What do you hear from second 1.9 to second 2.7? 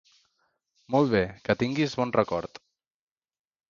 bon record!